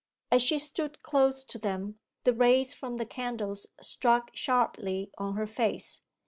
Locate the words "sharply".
4.35-5.11